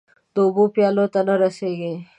د 0.33 0.35
اوبو 0.45 0.63
پیالو 0.75 1.05
ته 1.13 1.19
نه 1.27 1.35
رسيږې 1.41 1.93